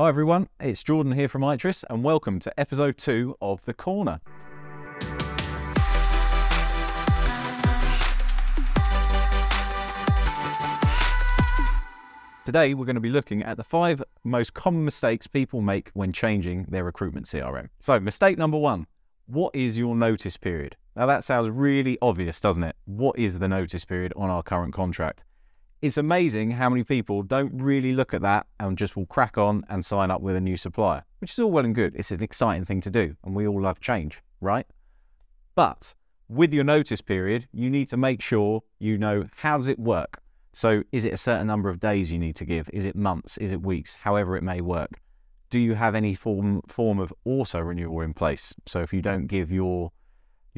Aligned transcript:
Hi 0.00 0.08
everyone, 0.08 0.48
it's 0.58 0.82
Jordan 0.82 1.12
here 1.12 1.28
from 1.28 1.42
Itris, 1.42 1.84
and 1.90 2.02
welcome 2.02 2.38
to 2.38 2.58
episode 2.58 2.96
two 2.96 3.36
of 3.42 3.62
The 3.66 3.74
Corner. 3.74 4.22
Today, 12.46 12.72
we're 12.72 12.86
going 12.86 12.94
to 12.94 13.00
be 13.00 13.10
looking 13.10 13.42
at 13.42 13.58
the 13.58 13.62
five 13.62 14.02
most 14.24 14.54
common 14.54 14.86
mistakes 14.86 15.26
people 15.26 15.60
make 15.60 15.90
when 15.92 16.14
changing 16.14 16.64
their 16.70 16.82
recruitment 16.82 17.26
CRM. 17.26 17.68
So, 17.78 18.00
mistake 18.00 18.38
number 18.38 18.56
one 18.56 18.86
what 19.26 19.54
is 19.54 19.76
your 19.76 19.94
notice 19.94 20.38
period? 20.38 20.76
Now, 20.96 21.04
that 21.04 21.24
sounds 21.24 21.50
really 21.50 21.98
obvious, 22.00 22.40
doesn't 22.40 22.64
it? 22.64 22.74
What 22.86 23.18
is 23.18 23.38
the 23.38 23.48
notice 23.48 23.84
period 23.84 24.14
on 24.16 24.30
our 24.30 24.42
current 24.42 24.72
contract? 24.72 25.24
It's 25.82 25.96
amazing 25.96 26.50
how 26.50 26.68
many 26.68 26.84
people 26.84 27.22
don't 27.22 27.54
really 27.54 27.94
look 27.94 28.12
at 28.12 28.20
that 28.20 28.46
and 28.58 28.76
just 28.76 28.96
will 28.96 29.06
crack 29.06 29.38
on 29.38 29.64
and 29.70 29.82
sign 29.82 30.10
up 30.10 30.20
with 30.20 30.36
a 30.36 30.40
new 30.40 30.58
supplier, 30.58 31.04
which 31.20 31.32
is 31.32 31.38
all 31.38 31.50
well 31.50 31.64
and 31.64 31.74
good. 31.74 31.94
It's 31.96 32.10
an 32.10 32.22
exciting 32.22 32.66
thing 32.66 32.82
to 32.82 32.90
do, 32.90 33.16
and 33.24 33.34
we 33.34 33.46
all 33.46 33.62
love 33.62 33.80
change, 33.80 34.20
right? 34.42 34.66
But 35.54 35.94
with 36.28 36.52
your 36.52 36.64
notice 36.64 37.00
period, 37.00 37.48
you 37.50 37.70
need 37.70 37.88
to 37.88 37.96
make 37.96 38.20
sure 38.20 38.62
you 38.78 38.98
know 38.98 39.24
how 39.36 39.56
does 39.56 39.68
it 39.68 39.78
work? 39.78 40.20
So 40.52 40.82
is 40.92 41.06
it 41.06 41.14
a 41.14 41.16
certain 41.16 41.46
number 41.46 41.70
of 41.70 41.80
days 41.80 42.12
you 42.12 42.18
need 42.18 42.36
to 42.36 42.44
give? 42.44 42.68
Is 42.74 42.84
it 42.84 42.94
months? 42.94 43.38
Is 43.38 43.50
it 43.50 43.62
weeks? 43.62 43.94
However 43.94 44.36
it 44.36 44.42
may 44.42 44.60
work. 44.60 45.00
Do 45.48 45.58
you 45.58 45.74
have 45.76 45.94
any 45.94 46.14
form 46.14 46.60
form 46.68 46.98
of 46.98 47.10
auto 47.24 47.58
renewal 47.60 48.02
in 48.02 48.12
place? 48.12 48.54
So 48.66 48.82
if 48.82 48.92
you 48.92 49.00
don't 49.00 49.28
give 49.28 49.50
your 49.50 49.92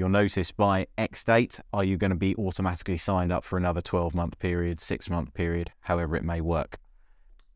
your 0.02 0.08
notice 0.08 0.50
by 0.50 0.88
X 0.98 1.22
date, 1.22 1.60
are 1.72 1.84
you 1.84 1.96
going 1.96 2.10
to 2.10 2.16
be 2.16 2.34
automatically 2.34 2.98
signed 2.98 3.30
up 3.30 3.44
for 3.44 3.56
another 3.56 3.80
12 3.80 4.16
month 4.16 4.36
period, 4.40 4.80
six 4.80 5.08
month 5.08 5.32
period, 5.32 5.70
however 5.82 6.16
it 6.16 6.24
may 6.24 6.40
work? 6.40 6.80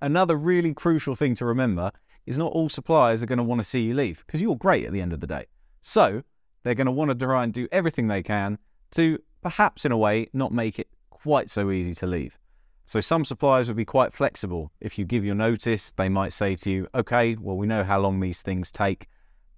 Another 0.00 0.37
really 0.37 0.73
crucial 0.73 1.16
thing 1.16 1.34
to 1.34 1.45
remember 1.45 1.90
is 2.24 2.38
not 2.38 2.52
all 2.52 2.68
suppliers 2.68 3.20
are 3.20 3.27
going 3.27 3.38
to 3.38 3.42
want 3.42 3.59
to 3.60 3.64
see 3.64 3.80
you 3.80 3.95
leave 3.95 4.23
because 4.24 4.40
you're 4.40 4.54
great 4.54 4.87
at 4.87 4.92
the 4.92 5.01
end 5.01 5.12
of 5.12 5.18
the 5.18 5.27
day. 5.27 5.46
So 5.82 6.23
they're 6.62 6.76
going 6.76 6.87
to 6.87 6.93
want 6.93 7.10
to 7.10 7.16
try 7.16 7.43
and 7.43 7.52
do 7.52 7.66
everything 7.73 8.06
they 8.06 8.23
can 8.23 8.59
to 8.93 9.18
perhaps 9.43 9.84
in 9.84 9.90
a 9.90 9.99
way 9.99 10.28
not 10.32 10.52
make 10.52 10.78
it 10.78 10.87
quite 11.10 11.51
so 11.51 11.73
easy 11.73 11.95
to 11.96 12.06
leave. 12.06 12.38
So 12.84 13.01
some 13.01 13.24
suppliers 13.24 13.66
will 13.66 13.74
be 13.74 13.84
quite 13.84 14.12
flexible. 14.12 14.71
If 14.80 15.01
you 15.01 15.04
give 15.04 15.24
your 15.24 15.34
notice, 15.34 15.90
they 15.96 16.09
might 16.09 16.32
say 16.32 16.54
to 16.54 16.71
you, 16.71 16.87
okay, 16.95 17.34
well, 17.34 17.56
we 17.56 17.66
know 17.66 17.82
how 17.82 17.99
long 17.99 18.21
these 18.21 18.40
things 18.40 18.71
take. 18.71 19.09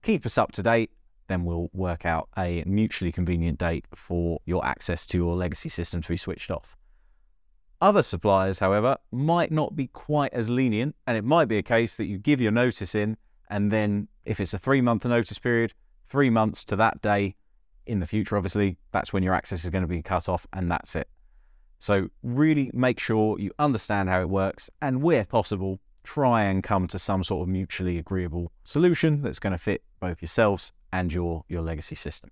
Keep 0.02 0.24
us 0.24 0.38
up 0.38 0.52
to 0.52 0.62
date 0.62 0.90
then 1.28 1.44
we'll 1.44 1.70
work 1.72 2.04
out 2.04 2.28
a 2.36 2.64
mutually 2.66 3.12
convenient 3.12 3.58
date 3.58 3.86
for 3.94 4.40
your 4.44 4.64
access 4.66 5.06
to 5.06 5.18
your 5.18 5.36
legacy 5.36 5.68
system 5.68 6.02
to 6.02 6.08
be 6.08 6.16
switched 6.16 6.50
off. 6.50 6.76
Other 7.80 8.02
suppliers, 8.02 8.58
however, 8.58 8.96
might 9.12 9.52
not 9.52 9.76
be 9.76 9.86
quite 9.86 10.32
as 10.34 10.50
lenient, 10.50 10.96
and 11.06 11.16
it 11.16 11.24
might 11.24 11.44
be 11.44 11.58
a 11.58 11.62
case 11.62 11.96
that 11.96 12.06
you 12.06 12.18
give 12.18 12.40
your 12.40 12.50
notice 12.50 12.94
in, 12.94 13.16
and 13.48 13.70
then 13.70 14.08
if 14.24 14.40
it's 14.40 14.52
a 14.52 14.58
three 14.58 14.80
month 14.80 15.04
notice 15.04 15.38
period, 15.38 15.74
three 16.06 16.30
months 16.30 16.64
to 16.64 16.76
that 16.76 17.00
day 17.00 17.36
in 17.86 18.00
the 18.00 18.06
future, 18.06 18.36
obviously, 18.36 18.78
that's 18.90 19.12
when 19.12 19.22
your 19.22 19.34
access 19.34 19.64
is 19.64 19.70
going 19.70 19.82
to 19.82 19.88
be 19.88 20.02
cut 20.02 20.28
off, 20.28 20.46
and 20.52 20.70
that's 20.70 20.96
it. 20.96 21.08
So, 21.78 22.08
really 22.24 22.72
make 22.74 22.98
sure 22.98 23.38
you 23.38 23.52
understand 23.60 24.08
how 24.08 24.20
it 24.22 24.28
works, 24.28 24.68
and 24.82 25.00
where 25.00 25.24
possible, 25.24 25.78
try 26.02 26.42
and 26.42 26.64
come 26.64 26.88
to 26.88 26.98
some 26.98 27.22
sort 27.22 27.42
of 27.42 27.48
mutually 27.48 27.98
agreeable 27.98 28.50
solution 28.64 29.22
that's 29.22 29.38
going 29.38 29.52
to 29.52 29.58
fit 29.58 29.82
both 30.00 30.20
yourselves 30.20 30.72
and 30.92 31.12
your, 31.12 31.44
your 31.48 31.62
legacy 31.62 31.94
system. 31.94 32.30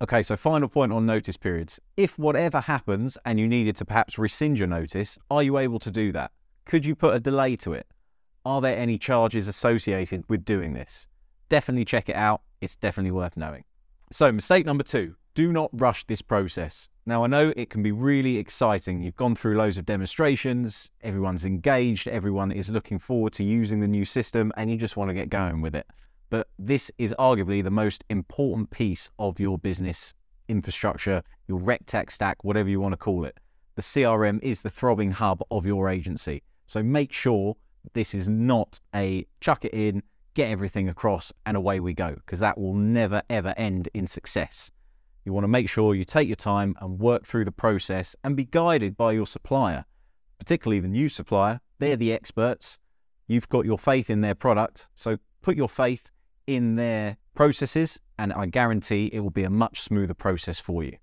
Okay, 0.00 0.22
so 0.22 0.36
final 0.36 0.68
point 0.68 0.92
on 0.92 1.06
notice 1.06 1.36
periods. 1.36 1.80
If 1.96 2.16
whatever 2.18 2.60
happens 2.60 3.18
and 3.24 3.40
you 3.40 3.48
needed 3.48 3.74
to 3.76 3.84
perhaps 3.84 4.16
rescind 4.16 4.56
your 4.58 4.68
notice, 4.68 5.18
are 5.28 5.42
you 5.42 5.58
able 5.58 5.80
to 5.80 5.90
do 5.90 6.12
that? 6.12 6.30
Could 6.64 6.86
you 6.86 6.94
put 6.94 7.16
a 7.16 7.20
delay 7.20 7.56
to 7.56 7.72
it? 7.72 7.86
Are 8.44 8.60
there 8.60 8.76
any 8.76 8.96
charges 8.96 9.48
associated 9.48 10.24
with 10.28 10.44
doing 10.44 10.74
this? 10.74 11.08
Definitely 11.48 11.84
check 11.84 12.08
it 12.08 12.14
out. 12.14 12.42
It's 12.60 12.76
definitely 12.76 13.10
worth 13.10 13.36
knowing. 13.36 13.64
So, 14.12 14.30
mistake 14.30 14.64
number 14.64 14.84
two 14.84 15.16
do 15.34 15.52
not 15.52 15.70
rush 15.72 16.04
this 16.06 16.22
process. 16.22 16.88
Now, 17.06 17.22
I 17.22 17.28
know 17.28 17.52
it 17.56 17.70
can 17.70 17.82
be 17.82 17.92
really 17.92 18.38
exciting. 18.38 19.02
You've 19.02 19.14
gone 19.16 19.36
through 19.36 19.56
loads 19.56 19.78
of 19.78 19.86
demonstrations, 19.86 20.90
everyone's 21.00 21.44
engaged, 21.44 22.08
everyone 22.08 22.50
is 22.50 22.70
looking 22.70 22.98
forward 22.98 23.32
to 23.34 23.44
using 23.44 23.78
the 23.78 23.86
new 23.86 24.04
system, 24.04 24.52
and 24.56 24.68
you 24.68 24.76
just 24.76 24.96
want 24.96 25.10
to 25.10 25.14
get 25.14 25.30
going 25.30 25.60
with 25.60 25.76
it 25.76 25.86
but 26.30 26.48
this 26.58 26.90
is 26.98 27.14
arguably 27.18 27.62
the 27.62 27.70
most 27.70 28.04
important 28.08 28.70
piece 28.70 29.10
of 29.18 29.40
your 29.40 29.58
business 29.58 30.14
infrastructure, 30.48 31.22
your 31.46 31.58
rec 31.58 31.86
tech 31.86 32.10
stack, 32.10 32.42
whatever 32.44 32.68
you 32.68 32.80
want 32.80 32.92
to 32.92 32.96
call 32.96 33.24
it. 33.24 33.38
The 33.76 33.82
CRM 33.82 34.42
is 34.42 34.62
the 34.62 34.70
throbbing 34.70 35.12
hub 35.12 35.42
of 35.50 35.64
your 35.64 35.88
agency. 35.88 36.42
So 36.66 36.82
make 36.82 37.12
sure 37.12 37.56
this 37.94 38.14
is 38.14 38.28
not 38.28 38.80
a 38.94 39.26
chuck 39.40 39.64
it 39.64 39.72
in, 39.72 40.02
get 40.34 40.50
everything 40.50 40.88
across, 40.88 41.32
and 41.46 41.56
away 41.56 41.80
we 41.80 41.94
go, 41.94 42.14
because 42.14 42.40
that 42.40 42.58
will 42.58 42.74
never 42.74 43.22
ever 43.30 43.54
end 43.56 43.88
in 43.94 44.06
success. 44.06 44.70
You 45.24 45.32
want 45.32 45.44
to 45.44 45.48
make 45.48 45.68
sure 45.68 45.94
you 45.94 46.04
take 46.04 46.28
your 46.28 46.36
time 46.36 46.74
and 46.80 46.98
work 46.98 47.26
through 47.26 47.44
the 47.44 47.52
process 47.52 48.16
and 48.24 48.36
be 48.36 48.44
guided 48.44 48.96
by 48.96 49.12
your 49.12 49.26
supplier, 49.26 49.84
particularly 50.38 50.80
the 50.80 50.88
new 50.88 51.08
supplier. 51.08 51.60
They're 51.78 51.96
the 51.96 52.12
experts. 52.12 52.78
You've 53.26 53.48
got 53.48 53.66
your 53.66 53.78
faith 53.78 54.10
in 54.10 54.22
their 54.22 54.34
product. 54.34 54.88
So 54.96 55.18
put 55.42 55.56
your 55.56 55.68
faith 55.68 56.10
in 56.48 56.76
their 56.76 57.18
processes, 57.34 58.00
and 58.18 58.32
I 58.32 58.46
guarantee 58.46 59.10
it 59.12 59.20
will 59.20 59.30
be 59.30 59.44
a 59.44 59.50
much 59.50 59.82
smoother 59.82 60.14
process 60.14 60.58
for 60.58 60.82
you. 60.82 60.96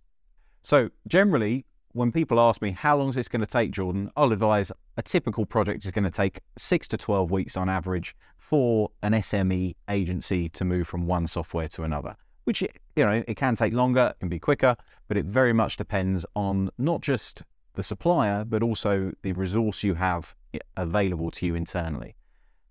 So, 0.63 0.89
generally, 1.07 1.67
when 1.93 2.11
people 2.11 2.39
ask 2.39 2.63
me 2.63 2.71
how 2.71 2.97
long 2.97 3.09
is 3.09 3.15
this 3.15 3.27
going 3.27 3.41
to 3.41 3.47
take, 3.47 3.69
Jordan, 3.69 4.09
I'll 4.17 4.33
advise 4.33 4.71
a 4.97 5.03
typical 5.03 5.45
project 5.45 5.85
is 5.85 5.91
going 5.91 6.03
to 6.03 6.09
take 6.09 6.39
six 6.57 6.87
to 6.89 6.97
12 6.97 7.29
weeks 7.29 7.55
on 7.55 7.69
average 7.69 8.15
for 8.35 8.89
an 9.03 9.13
SME 9.13 9.75
agency 9.87 10.49
to 10.49 10.65
move 10.65 10.87
from 10.87 11.05
one 11.05 11.27
software 11.27 11.67
to 11.69 11.83
another. 11.83 12.15
Which, 12.45 12.63
you 12.63 12.69
know, 12.97 13.23
it 13.27 13.35
can 13.35 13.55
take 13.55 13.71
longer, 13.71 14.13
it 14.15 14.19
can 14.19 14.29
be 14.29 14.39
quicker, 14.39 14.75
but 15.07 15.15
it 15.15 15.25
very 15.25 15.53
much 15.53 15.77
depends 15.77 16.25
on 16.35 16.71
not 16.79 17.01
just 17.01 17.43
the 17.75 17.83
supplier, 17.83 18.43
but 18.43 18.63
also 18.63 19.11
the 19.21 19.33
resource 19.33 19.83
you 19.83 19.93
have 19.93 20.33
available 20.75 21.29
to 21.29 21.45
you 21.45 21.53
internally 21.53 22.15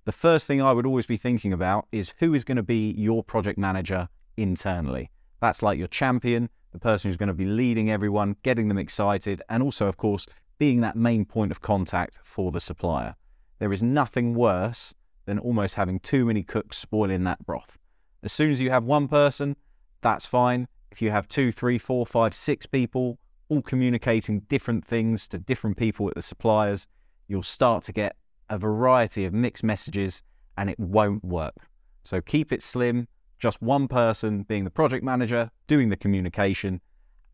the 0.05 0.13
first 0.13 0.47
thing 0.47 0.61
I 0.61 0.73
would 0.73 0.87
always 0.87 1.07
be 1.07 1.17
thinking 1.17 1.53
about 1.53 1.87
is 1.91 2.15
who 2.19 2.35
is 2.35 2.45
going 2.45 2.57
to 2.57 2.63
be 2.63 2.93
your 2.93 3.25
project 3.25 3.59
manager 3.59 4.09
internally. 4.37 5.11
That's 5.41 5.63
like 5.63 5.79
your 5.79 5.89
champion, 5.89 6.51
the 6.73 6.79
person 6.79 7.09
who's 7.09 7.17
going 7.17 7.29
to 7.29 7.35
be 7.35 7.45
leading 7.45 7.91
everyone, 7.91 8.37
getting 8.43 8.69
them 8.69 8.79
excited, 8.79 9.43
and 9.49 9.63
also, 9.63 9.87
of 9.87 9.97
course, 9.97 10.27
being 10.59 10.81
that 10.81 10.97
main 10.97 11.25
point 11.25 11.51
of 11.51 11.61
contact 11.61 12.19
for 12.23 12.53
the 12.53 12.61
supplier. 12.61 13.17
There 13.59 13.73
is 13.73 13.83
nothing 13.83 14.35
worse 14.35 14.95
than 15.25 15.39
almost 15.39 15.75
having 15.75 16.01
too 16.01 16.27
many 16.27 16.43
cooks 16.43 16.77
spoiling 16.77 17.25
that 17.25 17.45
broth. 17.47 17.79
As 18.23 18.33
soon 18.33 18.51
as 18.51 18.61
you 18.61 18.71
have 18.71 18.85
one 18.85 19.09
person, 19.09 19.57
that's 20.01 20.27
fine. 20.27 20.69
If 20.91 21.01
you 21.01 21.11
have 21.11 21.29
two, 21.29 21.51
three, 21.51 21.79
four, 21.79 22.05
five, 22.07 22.35
six 22.35 22.67
people 22.67 23.19
all 23.49 23.63
communicating 23.63 24.41
different 24.41 24.85
things 24.85 25.29
to 25.29 25.39
different 25.39 25.77
people 25.77 26.09
at 26.09 26.15
the 26.15 26.23
suppliers, 26.23 26.87
you'll 27.29 27.43
start 27.43 27.83
to 27.85 27.93
get 27.93 28.17
a 28.49 28.59
variety 28.59 29.25
of 29.25 29.33
mixed 29.33 29.65
messages 29.65 30.23
and 30.57 30.71
it 30.71 30.79
won't 30.79 31.25
work. 31.25 31.69
So 32.03 32.21
keep 32.21 32.53
it 32.53 32.63
slim, 32.63 33.09
just 33.39 33.61
one 33.61 33.89
person 33.89 34.43
being 34.43 34.65
the 34.65 34.71
project 34.71 35.05
manager, 35.05 35.51
doing 35.67 35.89
the 35.89 35.97
communication, 35.97 36.81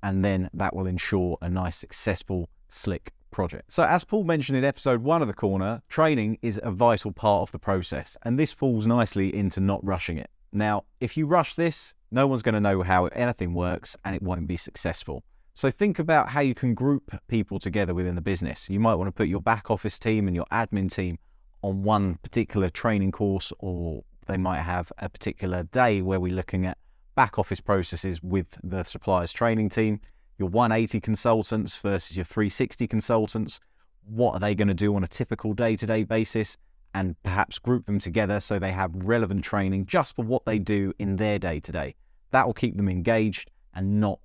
and 0.03 0.25
then 0.25 0.50
that 0.54 0.75
will 0.75 0.87
ensure 0.87 1.37
a 1.41 1.48
nice, 1.48 1.76
successful, 1.76 2.48
slick 2.69 3.12
project. 3.31 3.71
So, 3.71 3.84
as 3.84 4.04
Paul 4.04 4.25
mentioned 4.25 4.59
in 4.59 4.65
episode 4.65 5.03
one 5.03 5.22
of 5.22 5.28
The 5.28 5.34
Corner, 5.34 5.82
training 5.88 6.38
is 6.43 6.59
a 6.62 6.71
vital 6.71 7.12
part 7.12 7.42
of 7.42 7.53
the 7.53 7.59
process, 7.59 8.16
and 8.22 8.38
this 8.38 8.53
falls 8.53 8.87
nicely 8.87 9.34
into 9.34 9.60
not 9.60 9.84
rushing 9.84 10.19
it. 10.19 10.31
Now, 10.53 10.84
if 11.00 11.16
you 11.16 11.27
rush 11.27 11.54
this, 11.54 11.94
no 12.10 12.27
one's 12.27 12.42
going 12.42 12.54
to 12.54 12.60
know 12.60 12.82
how 12.82 13.06
anything 13.06 13.54
works 13.54 13.97
and 14.04 14.16
it 14.16 14.22
won't 14.22 14.48
be 14.48 14.56
successful. 14.56 15.22
So 15.60 15.71
think 15.71 15.98
about 15.98 16.31
how 16.31 16.41
you 16.41 16.54
can 16.54 16.72
group 16.72 17.15
people 17.28 17.59
together 17.59 17.93
within 17.93 18.15
the 18.15 18.22
business. 18.22 18.71
You 18.71 18.81
might 18.81 18.94
want 18.94 19.09
to 19.09 19.12
put 19.12 19.28
your 19.28 19.43
back 19.43 19.71
office 19.71 19.98
team 19.98 20.26
and 20.26 20.34
your 20.34 20.47
admin 20.50 20.91
team 20.91 21.19
on 21.60 21.82
one 21.82 22.15
particular 22.22 22.71
training 22.71 23.12
course, 23.12 23.53
or 23.59 24.04
they 24.24 24.39
might 24.39 24.62
have 24.62 24.91
a 24.97 25.10
particular 25.10 25.65
day 25.65 26.01
where 26.01 26.18
we're 26.18 26.33
looking 26.33 26.65
at 26.65 26.78
back 27.15 27.39
office 27.39 27.60
processes 27.60 28.22
with 28.22 28.57
the 28.65 28.84
suppliers 28.84 29.34
training 29.34 29.68
team. 29.68 30.01
Your 30.39 30.48
180 30.48 30.98
consultants 30.98 31.77
versus 31.77 32.16
your 32.16 32.24
360 32.24 32.86
consultants. 32.86 33.60
What 34.06 34.33
are 34.33 34.41
they 34.41 34.54
going 34.54 34.68
to 34.68 34.72
do 34.72 34.97
on 34.97 35.04
a 35.04 35.09
typical 35.09 35.53
day 35.53 35.77
to 35.77 35.84
day 35.84 36.04
basis? 36.04 36.56
And 36.95 37.22
perhaps 37.22 37.59
group 37.59 37.84
them 37.84 37.98
together 37.98 38.41
so 38.41 38.59
they 38.59 38.72
have 38.72 38.92
relevant 38.95 39.45
training 39.45 39.84
just 39.84 40.16
for 40.16 40.24
what 40.24 40.47
they 40.47 40.59
do 40.59 40.95
in 40.98 41.16
their 41.16 41.39
day 41.39 41.60
to 41.60 41.71
day. 41.71 41.97
That 42.30 42.47
will 42.47 42.54
keep 42.54 42.78
them 42.78 42.89
engaged 42.89 43.51
and 43.74 44.01
not 44.01 44.21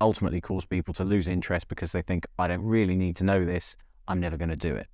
ultimately 0.00 0.40
cause 0.40 0.64
people 0.64 0.94
to 0.94 1.04
lose 1.04 1.28
interest 1.28 1.68
because 1.68 1.92
they 1.92 2.02
think, 2.02 2.26
I 2.38 2.48
don't 2.48 2.62
really 2.62 2.96
need 2.96 3.16
to 3.16 3.24
know 3.24 3.44
this, 3.44 3.76
I'm 4.08 4.20
never 4.20 4.36
going 4.36 4.50
to 4.50 4.56
do 4.56 4.74
it. 4.74 4.86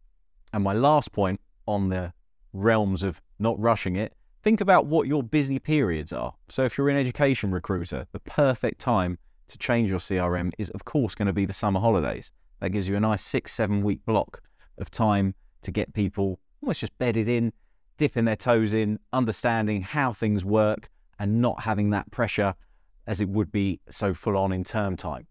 And 0.53 0.65
my 0.65 0.73
last 0.73 1.13
point 1.13 1.41
on 1.67 1.89
the 1.89 2.13
realms 2.53 3.03
of 3.03 3.21
not 3.39 3.59
rushing 3.59 3.97
it, 3.97 4.15
think 4.43 4.61
about 4.61 4.87
what 4.87 5.09
your 5.09 5.23
busy 5.23 5.59
periods 5.59 6.13
are. 6.13 6.35
So 6.49 6.65
if 6.65 6.79
you're 6.79 6.89
an 6.89 6.97
education 6.97 7.51
recruiter, 7.51 8.07
the 8.13 8.21
perfect 8.21 8.81
time 8.81 9.19
to 9.49 9.59
change 9.59 9.91
your 9.91 9.99
CRM 9.99 10.53
is, 10.59 10.71
of 10.71 10.85
course, 10.85 11.15
going 11.15 11.27
to 11.27 11.33
be 11.33 11.45
the 11.45 11.53
summer 11.53 11.81
holidays. 11.81 12.33
That 12.61 12.71
gives 12.71 12.89
you 12.89 12.97
a 12.97 13.01
nice 13.01 13.23
six, 13.23 13.53
seven 13.53 13.83
week 13.83 14.05
block 14.07 14.43
of 14.79 14.91
time 14.91 15.35
to 15.63 15.71
get 15.71 15.95
people 15.95 16.41
almost 16.63 16.81
just 16.81 16.97
bedded 16.99 17.29
in, 17.29 17.53
dipping 17.99 18.25
their 18.25 18.37
toes 18.37 18.73
in, 18.73 18.99
understanding 19.13 19.83
how 19.83 20.13
things 20.13 20.45
work, 20.45 20.89
and 21.19 21.41
not 21.41 21.63
having 21.63 21.91
that 21.91 22.11
pressure 22.11 22.55
as 23.07 23.21
it 23.21 23.29
would 23.29 23.53
be 23.53 23.81
so 23.89 24.15
full 24.15 24.37
on 24.37 24.53
in 24.53 24.65
term 24.65 24.97
time. 24.97 25.27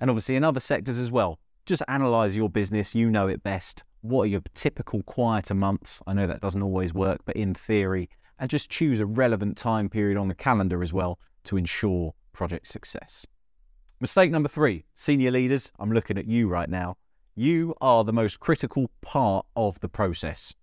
And 0.00 0.10
obviously, 0.10 0.36
in 0.36 0.44
other 0.44 0.60
sectors 0.60 0.98
as 0.98 1.10
well, 1.10 1.38
just 1.66 1.82
analyze 1.88 2.36
your 2.36 2.48
business. 2.48 2.94
You 2.94 3.10
know 3.10 3.28
it 3.28 3.42
best. 3.42 3.84
What 4.00 4.22
are 4.22 4.26
your 4.26 4.42
typical 4.54 5.02
quieter 5.02 5.54
months? 5.54 6.00
I 6.06 6.14
know 6.14 6.26
that 6.26 6.40
doesn't 6.40 6.62
always 6.62 6.94
work, 6.94 7.20
but 7.24 7.36
in 7.36 7.54
theory, 7.54 8.08
and 8.38 8.48
just 8.48 8.70
choose 8.70 9.00
a 9.00 9.06
relevant 9.06 9.56
time 9.56 9.88
period 9.88 10.16
on 10.16 10.28
the 10.28 10.34
calendar 10.34 10.82
as 10.82 10.92
well 10.92 11.18
to 11.44 11.56
ensure 11.56 12.14
project 12.32 12.68
success. 12.68 13.26
Mistake 14.00 14.30
number 14.30 14.48
three 14.48 14.84
senior 14.94 15.32
leaders, 15.32 15.72
I'm 15.78 15.90
looking 15.90 16.16
at 16.16 16.26
you 16.26 16.48
right 16.48 16.68
now. 16.68 16.96
You 17.34 17.74
are 17.80 18.04
the 18.04 18.12
most 18.12 18.38
critical 18.38 18.90
part 19.00 19.44
of 19.56 19.80
the 19.80 19.88
process. 19.88 20.54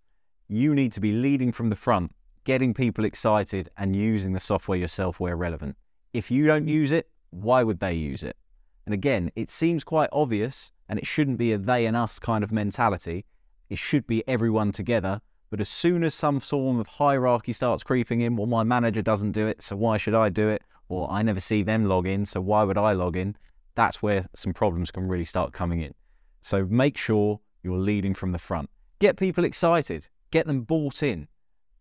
You 0.47 0.73
need 0.73 0.93
to 0.93 1.01
be 1.01 1.11
leading 1.11 1.51
from 1.51 1.69
the 1.69 1.75
front, 1.75 2.15
getting 2.45 2.73
people 2.73 3.03
excited, 3.03 3.69
and 3.77 3.95
using 3.95 4.33
the 4.33 4.39
software 4.39 4.77
yourself 4.77 5.19
where 5.19 5.35
relevant. 5.35 5.75
If 6.15 6.31
you 6.31 6.45
don't 6.45 6.69
use 6.69 6.93
it, 6.93 7.09
why 7.31 7.63
would 7.63 7.81
they 7.81 7.93
use 7.93 8.23
it? 8.23 8.37
And 8.85 8.93
again, 8.93 9.33
it 9.35 9.49
seems 9.49 9.83
quite 9.83 10.07
obvious, 10.13 10.71
and 10.87 10.97
it 10.97 11.05
shouldn't 11.05 11.37
be 11.37 11.51
a 11.51 11.57
they 11.57 11.85
and 11.85 11.97
us 11.97 12.19
kind 12.19 12.41
of 12.41 12.53
mentality. 12.53 13.25
It 13.69 13.79
should 13.79 14.07
be 14.07 14.25
everyone 14.25 14.71
together. 14.71 15.19
But 15.49 15.59
as 15.59 15.67
soon 15.67 16.05
as 16.05 16.15
some 16.15 16.39
form 16.39 16.79
of 16.79 16.87
hierarchy 16.87 17.51
starts 17.51 17.83
creeping 17.83 18.21
in, 18.21 18.37
well, 18.37 18.47
my 18.47 18.63
manager 18.63 19.01
doesn't 19.01 19.33
do 19.33 19.45
it, 19.45 19.61
so 19.61 19.75
why 19.75 19.97
should 19.97 20.13
I 20.13 20.29
do 20.29 20.47
it? 20.47 20.61
Or 20.87 21.11
I 21.11 21.21
never 21.21 21.41
see 21.41 21.63
them 21.63 21.83
log 21.83 22.07
in, 22.07 22.25
so 22.25 22.39
why 22.39 22.63
would 22.63 22.77
I 22.77 22.93
log 22.93 23.17
in? 23.17 23.35
That's 23.75 24.01
where 24.01 24.29
some 24.33 24.53
problems 24.53 24.91
can 24.91 25.09
really 25.09 25.25
start 25.25 25.51
coming 25.51 25.81
in. 25.81 25.95
So 26.39 26.65
make 26.65 26.97
sure 26.97 27.41
you're 27.61 27.77
leading 27.77 28.13
from 28.13 28.31
the 28.31 28.39
front. 28.39 28.69
Get 28.99 29.17
people 29.17 29.43
excited, 29.43 30.07
get 30.31 30.47
them 30.47 30.61
bought 30.61 31.03
in, 31.03 31.27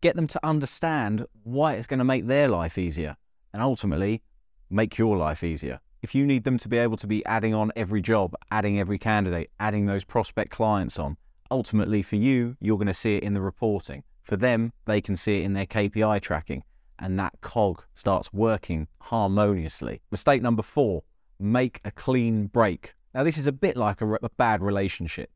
get 0.00 0.16
them 0.16 0.26
to 0.26 0.40
understand 0.42 1.24
why 1.44 1.74
it's 1.74 1.86
going 1.86 2.00
to 2.00 2.04
make 2.04 2.26
their 2.26 2.48
life 2.48 2.76
easier, 2.78 3.16
and 3.54 3.62
ultimately 3.62 4.22
make 4.68 4.98
your 4.98 5.16
life 5.16 5.42
easier 5.42 5.80
if 6.04 6.14
you 6.14 6.26
need 6.26 6.44
them 6.44 6.58
to 6.58 6.68
be 6.68 6.76
able 6.76 6.98
to 6.98 7.06
be 7.06 7.24
adding 7.24 7.54
on 7.54 7.72
every 7.74 8.02
job, 8.02 8.34
adding 8.50 8.78
every 8.78 8.98
candidate, 8.98 9.50
adding 9.58 9.86
those 9.86 10.04
prospect 10.04 10.50
clients 10.50 10.98
on, 10.98 11.16
ultimately 11.50 12.02
for 12.02 12.16
you, 12.16 12.58
you're 12.60 12.76
going 12.76 12.86
to 12.86 12.92
see 12.92 13.16
it 13.16 13.22
in 13.22 13.32
the 13.32 13.40
reporting. 13.40 14.02
For 14.22 14.36
them, 14.36 14.74
they 14.84 15.00
can 15.00 15.16
see 15.16 15.40
it 15.40 15.44
in 15.44 15.54
their 15.54 15.64
KPI 15.64 16.20
tracking, 16.20 16.62
and 16.98 17.18
that 17.18 17.40
cog 17.40 17.84
starts 17.94 18.34
working 18.34 18.86
harmoniously. 19.00 20.02
Mistake 20.10 20.42
number 20.42 20.62
four 20.62 21.04
make 21.40 21.80
a 21.86 21.90
clean 21.90 22.48
break. 22.48 22.92
Now, 23.14 23.24
this 23.24 23.38
is 23.38 23.46
a 23.46 23.52
bit 23.52 23.74
like 23.74 24.02
a, 24.02 24.12
a 24.16 24.28
bad 24.36 24.60
relationship. 24.60 25.30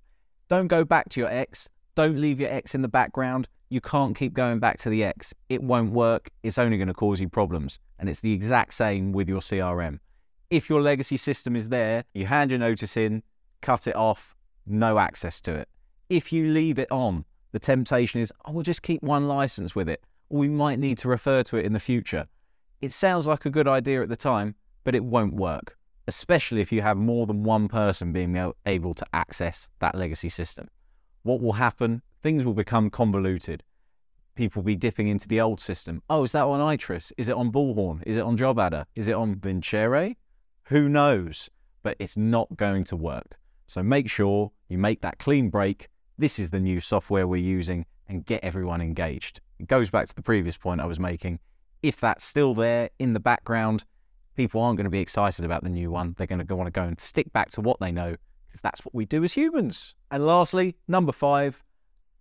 Don't 0.51 0.67
go 0.67 0.85
back 0.85 1.09
to 1.11 1.21
your 1.21 1.31
ex, 1.31 1.71
don't 1.95 2.21
leave 2.21 2.41
your 2.41 2.53
ex 2.53 2.75
in 2.75 2.83
the 2.83 2.89
background. 2.89 3.49
You 3.71 3.81
can't 3.81 4.17
keep 4.17 4.35
going 4.35 4.59
back 4.59 4.79
to 4.81 4.91
the 4.91 5.05
ex. 5.05 5.35
It 5.49 5.63
won't 5.63 5.93
work. 5.93 6.31
It's 6.43 6.59
only 6.59 6.79
going 6.79 6.89
to 6.89 6.95
cause 6.95 7.21
you 7.21 7.29
problems. 7.29 7.79
And 7.99 8.09
it's 8.09 8.21
the 8.21 8.33
exact 8.33 8.75
same 8.75 9.13
with 9.13 9.29
your 9.29 9.41
CRM 9.41 9.99
if 10.51 10.69
your 10.71 10.81
legacy 10.81 11.17
system 11.17 11.55
is 11.55 11.69
there, 11.69 12.05
you 12.15 12.27
hand 12.27 12.51
your 12.51 12.59
notice 12.59 12.97
in, 12.97 13.23
cut 13.61 13.87
it 13.87 13.97
off, 13.97 14.35
no 14.67 14.99
access 14.99 15.41
to 15.43 15.55
it. 15.55 15.69
If 16.09 16.33
you 16.33 16.49
leave 16.49 16.79
it 16.79 16.91
on, 16.91 17.25
the 17.53 17.59
temptation 17.59 18.21
is, 18.21 18.33
oh, 18.45 18.53
we'll 18.53 18.63
just 18.63 18.83
keep 18.83 19.03
one 19.03 19.29
license 19.29 19.75
with 19.75 19.89
it, 19.89 20.03
we 20.31 20.49
might 20.49 20.79
need 20.79 20.99
to 20.99 21.09
refer 21.09 21.43
to 21.45 21.57
it 21.57 21.67
in 21.67 21.73
the 21.73 21.81
future. 21.81 22.27
It 22.81 22.93
sounds 22.93 23.27
like 23.27 23.45
a 23.45 23.51
good 23.51 23.69
idea 23.69 24.03
at 24.03 24.09
the 24.09 24.17
time, 24.17 24.55
but 24.85 24.95
it 24.95 25.05
won't 25.05 25.35
work, 25.35 25.77
especially 26.07 26.61
if 26.61 26.73
you 26.73 26.81
have 26.83 26.97
more 26.97 27.27
than 27.27 27.43
one 27.43 27.69
person 27.69 28.13
being 28.13 28.53
able 28.65 28.95
to 28.95 29.07
access 29.13 29.69
that 29.81 29.95
legacy 29.95 30.29
system. 30.29 30.69
What 31.29 31.43
will 31.43 31.53
happen? 31.53 32.01
Things 32.23 32.43
will 32.43 32.55
become 32.55 32.89
convoluted. 32.89 33.63
People 34.35 34.63
will 34.63 34.69
be 34.69 34.77
dipping 34.77 35.09
into 35.09 35.29
the 35.29 35.43
old 35.43 35.61
system. 35.61 36.03
Oh, 36.09 36.25
is 36.25 36.33
that 36.33 36.47
on 36.47 36.59
Itris? 36.59 37.13
Is 37.19 37.29
it 37.29 37.37
on 37.37 37.53
Bullhorn? 37.53 38.03
Is 38.07 38.17
it 38.17 38.23
on 38.23 38.39
JobAdder? 38.39 38.87
Is 38.95 39.09
it 39.09 39.13
on 39.13 39.35
Vincere? 39.35 40.15
Who 40.69 40.89
knows? 40.89 41.51
But 41.83 41.99
it's 41.99 42.17
not 42.17 42.57
going 42.57 42.85
to 42.85 42.97
work. 42.97 43.37
So 43.67 43.83
make 43.83 44.09
sure 44.09 44.53
you 44.71 44.79
make 44.79 45.03
that 45.03 45.19
clean 45.19 45.51
break. 45.51 45.91
This 46.17 46.39
is 46.39 46.49
the 46.49 46.61
new 46.61 46.81
software 46.81 47.27
we're 47.27 47.37
using 47.37 47.85
and 48.09 48.25
get 48.25 48.43
everyone 48.43 48.81
engaged. 48.81 49.43
It 49.59 49.67
goes 49.67 49.91
back 49.91 50.09
to 50.09 50.15
the 50.15 50.23
previous 50.23 50.57
point 50.57 50.81
I 50.81 50.87
was 50.87 50.99
making. 50.99 51.41
If 51.83 52.01
that's 52.01 52.25
still 52.25 52.55
there 52.55 52.89
in 52.99 53.13
the 53.13 53.21
background, 53.21 53.85
people 54.35 54.63
aren't 54.63 54.79
going 54.79 54.85
to 54.85 54.91
be 54.91 55.01
excited 55.01 55.45
about 55.45 55.63
the 55.63 55.69
new 55.69 55.91
one. 55.91 56.15
They're 56.17 56.27
going 56.27 56.47
to 56.47 56.57
want 56.57 56.69
to 56.69 56.81
go 56.81 56.85
and 56.85 56.99
stick 56.99 57.31
back 57.35 57.51
to 57.51 57.61
what 57.61 57.81
they 57.81 57.93
know 57.93 58.17
because 58.49 58.61
that's 58.61 58.85
what 58.85 58.95
we 58.95 59.05
do 59.05 59.23
as 59.25 59.35
humans. 59.35 59.95
And 60.11 60.27
lastly, 60.27 60.77
number 60.89 61.13
five, 61.13 61.63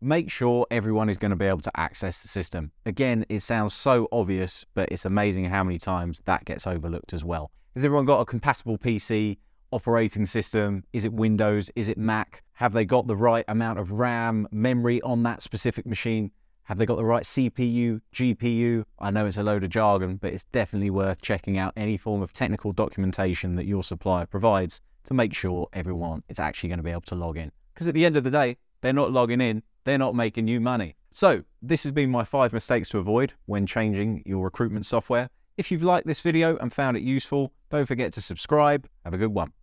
make 0.01 0.29
sure 0.29 0.67
everyone 0.69 1.09
is 1.09 1.17
going 1.17 1.31
to 1.31 1.37
be 1.37 1.45
able 1.45 1.61
to 1.61 1.79
access 1.79 2.21
the 2.21 2.27
system. 2.27 2.71
Again, 2.85 3.25
it 3.29 3.41
sounds 3.41 3.73
so 3.73 4.07
obvious, 4.11 4.65
but 4.73 4.89
it's 4.91 5.05
amazing 5.05 5.45
how 5.45 5.63
many 5.63 5.79
times 5.79 6.21
that 6.25 6.45
gets 6.45 6.67
overlooked 6.67 7.13
as 7.13 7.23
well. 7.23 7.51
Has 7.75 7.85
everyone 7.85 8.05
got 8.05 8.21
a 8.21 8.25
compatible 8.25 8.77
PC 8.77 9.37
operating 9.71 10.25
system? 10.25 10.83
Is 10.93 11.05
it 11.05 11.13
Windows? 11.13 11.71
Is 11.75 11.87
it 11.87 11.97
Mac? 11.97 12.43
Have 12.53 12.73
they 12.73 12.85
got 12.85 13.07
the 13.07 13.15
right 13.15 13.45
amount 13.47 13.79
of 13.79 13.91
RAM, 13.91 14.47
memory 14.51 15.01
on 15.01 15.23
that 15.23 15.41
specific 15.41 15.85
machine? 15.85 16.31
Have 16.63 16.77
they 16.77 16.85
got 16.85 16.97
the 16.97 17.05
right 17.05 17.23
CPU, 17.23 18.01
GPU? 18.13 18.83
I 18.99 19.09
know 19.09 19.25
it's 19.25 19.37
a 19.37 19.43
load 19.43 19.63
of 19.63 19.69
jargon, 19.69 20.17
but 20.17 20.33
it's 20.33 20.43
definitely 20.45 20.89
worth 20.89 21.21
checking 21.21 21.57
out 21.57 21.71
any 21.77 21.95
form 21.95 22.21
of 22.21 22.33
technical 22.33 22.73
documentation 22.73 23.55
that 23.55 23.65
your 23.65 23.83
supplier 23.83 24.25
provides 24.25 24.81
to 25.07 25.13
make 25.13 25.33
sure 25.33 25.67
everyone 25.73 26.23
is 26.29 26.39
actually 26.39 26.69
going 26.69 26.79
to 26.79 26.83
be 26.83 26.91
able 26.91 27.01
to 27.01 27.15
log 27.15 27.37
in. 27.37 27.51
Because 27.73 27.87
at 27.87 27.93
the 27.93 28.05
end 28.05 28.15
of 28.15 28.23
the 28.23 28.31
day, 28.31 28.57
they're 28.81 28.93
not 28.93 29.11
logging 29.11 29.41
in, 29.41 29.63
they're 29.85 29.97
not 29.97 30.15
making 30.15 30.47
you 30.47 30.59
money. 30.59 30.95
So, 31.13 31.43
this 31.61 31.83
has 31.83 31.91
been 31.91 32.11
my 32.11 32.23
five 32.23 32.53
mistakes 32.53 32.89
to 32.89 32.99
avoid 32.99 33.33
when 33.45 33.65
changing 33.65 34.21
your 34.25 34.43
recruitment 34.43 34.85
software. 34.85 35.29
If 35.57 35.71
you've 35.71 35.83
liked 35.83 36.05
this 36.05 36.21
video 36.21 36.57
and 36.57 36.71
found 36.71 36.95
it 36.95 37.03
useful, 37.03 37.53
don't 37.71 37.87
forget 37.87 38.13
to 38.13 38.21
subscribe. 38.21 38.87
Have 39.03 39.13
a 39.13 39.17
good 39.17 39.33
one. 39.33 39.53